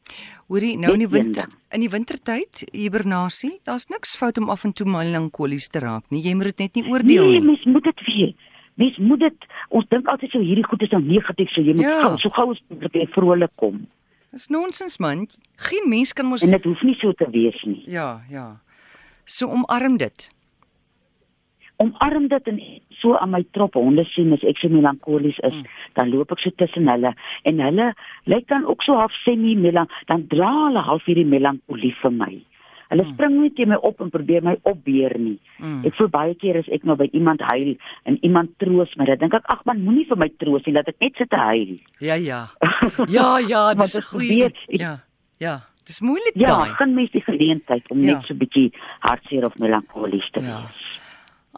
Hoorie, 0.48 0.78
nou 0.80 0.94
in 0.96 1.02
die 1.04 1.10
winter, 1.12 1.50
in 1.76 1.82
die 1.84 1.90
wintertyd, 1.92 2.62
hibernasie, 2.72 3.58
daar's 3.68 3.88
niks 3.92 4.14
fout 4.16 4.38
om 4.40 4.48
af 4.48 4.64
en 4.64 4.72
toe 4.72 4.86
melankolies 4.88 5.68
te 5.68 5.82
raak 5.84 6.06
nie. 6.14 6.22
Jy 6.24 6.32
moet 6.38 6.50
dit 6.52 6.64
net 6.64 6.78
nie 6.78 6.84
oordeel 6.88 7.28
nee, 7.28 7.34
nie. 7.34 7.42
Nee, 7.42 7.48
mens 7.50 7.66
moet 7.68 7.84
dit 7.90 8.06
weet. 8.06 8.48
Mens 8.80 8.96
moet 9.02 9.20
dit 9.26 9.46
ons 9.74 9.88
dink 9.92 10.08
altyd 10.08 10.32
so 10.32 10.40
hierdie 10.40 10.64
goed 10.64 10.82
is 10.86 10.94
nou 10.94 11.02
negatief, 11.04 11.52
so 11.52 11.64
jy 11.66 11.74
moet 11.76 11.84
ja. 11.84 12.00
gou 12.06 12.14
so 12.22 12.32
gou 12.32 12.48
as 12.54 12.96
jy 12.96 13.04
vrolik 13.12 13.52
kom. 13.60 13.84
Dis 14.32 14.48
nonsens 14.52 14.96
man. 15.02 15.26
Geen 15.68 15.88
mens 15.90 16.14
kan 16.16 16.28
mos 16.30 16.44
En 16.46 16.56
dit 16.56 16.64
hoef 16.70 16.82
nie 16.86 16.96
so 17.00 17.12
te 17.12 17.28
wees 17.34 17.60
nie. 17.68 17.82
Ja, 17.90 18.22
ja. 18.32 18.48
So 19.28 19.50
omarm 19.52 20.00
dit 20.00 20.30
omarm 21.78 22.26
dit 22.28 22.50
en 22.50 22.58
so 23.00 23.16
aan 23.16 23.32
my 23.34 23.42
trop 23.56 23.74
honde 23.78 24.04
sien 24.14 24.32
as 24.36 24.44
ek 24.46 24.60
so 24.62 24.68
melankolies 24.72 25.38
is, 25.46 25.54
mm. 25.54 25.64
dan 25.98 26.12
loop 26.12 26.32
ek 26.34 26.44
so 26.44 26.54
tussen 26.60 26.90
hulle 26.90 27.14
en 27.48 27.64
hulle 27.64 27.88
lyk 28.26 28.46
dan 28.52 28.66
ook 28.66 28.84
so 28.86 28.98
half 28.98 29.14
semi 29.24 29.56
melank, 29.56 29.90
dan 30.10 30.26
dra 30.32 30.50
hulle 30.66 30.84
half 30.90 31.04
hierdie 31.08 31.28
melankolie 31.28 31.94
vir 32.02 32.14
my. 32.14 32.34
Hulle 32.88 33.04
mm. 33.04 33.14
spring 33.14 33.34
nie 33.42 33.52
teen 33.56 33.68
my 33.68 33.78
op 33.84 34.00
en 34.00 34.10
probeer 34.12 34.44
my 34.44 34.54
opbeer 34.68 35.12
nie. 35.20 35.36
Mm. 35.60 35.82
Ek 35.88 35.96
voel 35.98 36.08
baie 36.12 36.36
keer 36.40 36.60
as 36.62 36.70
ek 36.72 36.86
nou 36.88 36.96
by 36.96 37.10
iemand 37.12 37.44
huil 37.50 37.74
en 38.08 38.16
iemand 38.24 38.54
troos 38.62 38.94
my, 38.96 39.08
dan 39.10 39.20
dink 39.20 39.36
ek 39.36 39.50
ag 39.52 39.64
man, 39.68 39.82
moenie 39.84 40.06
vir 40.08 40.20
my 40.20 40.30
troos 40.40 40.64
nie, 40.64 40.76
laat 40.76 40.88
ek 40.88 41.00
net 41.04 41.20
sit 41.20 41.30
te 41.32 41.42
huil. 41.50 41.76
Ja, 42.04 42.16
ja. 42.16 42.46
Ja, 43.16 43.36
ja, 43.44 43.66
dis 43.76 43.98
goeie. 44.08 44.48
Ja. 44.72 44.98
Ja. 45.38 45.58
Dis 45.88 46.00
moeilik 46.04 46.36
ja, 46.36 46.52
daai. 46.52 46.68
Ja, 46.68 46.74
gaan 46.80 46.94
mens 46.96 47.12
die 47.14 47.24
geleentheid 47.24 47.86
om 47.92 48.00
ja. 48.02 48.16
net 48.16 48.26
so 48.28 48.34
'n 48.34 48.40
bietjie 48.40 48.72
hartseer 49.04 49.44
of 49.46 49.56
melankolies 49.56 50.28
te 50.32 50.40
ja. 50.44 50.60
wees. 50.60 50.97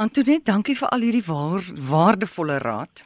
Antoinette, 0.01 0.49
dankie 0.49 0.73
vir 0.79 0.89
al 0.95 1.03
hierdie 1.05 1.27
waar, 1.27 1.67
waardevolle 1.91 2.55
raad. 2.63 3.03